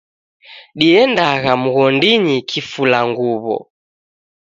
[0.79, 3.57] Diendagha mghondinyi kifulanguwo